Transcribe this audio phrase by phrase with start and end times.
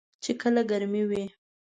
[0.23, 1.23] چې کله ګرمې وي.